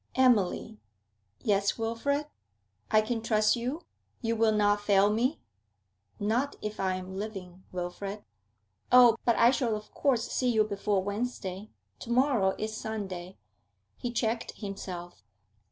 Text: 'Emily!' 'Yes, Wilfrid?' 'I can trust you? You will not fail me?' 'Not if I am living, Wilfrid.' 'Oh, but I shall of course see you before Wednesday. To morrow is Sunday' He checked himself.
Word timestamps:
'Emily!' 0.15 0.79
'Yes, 1.43 1.77
Wilfrid?' 1.77 2.25
'I 2.89 3.01
can 3.01 3.21
trust 3.21 3.55
you? 3.55 3.85
You 4.19 4.35
will 4.35 4.51
not 4.51 4.81
fail 4.81 5.11
me?' 5.13 5.41
'Not 6.19 6.55
if 6.59 6.79
I 6.79 6.95
am 6.95 7.15
living, 7.15 7.61
Wilfrid.' 7.71 8.23
'Oh, 8.91 9.15
but 9.25 9.35
I 9.35 9.51
shall 9.51 9.75
of 9.75 9.93
course 9.93 10.31
see 10.31 10.49
you 10.49 10.63
before 10.63 11.03
Wednesday. 11.03 11.69
To 11.99 12.09
morrow 12.09 12.55
is 12.57 12.75
Sunday' 12.75 13.37
He 14.01 14.11
checked 14.11 14.53
himself. 14.57 15.23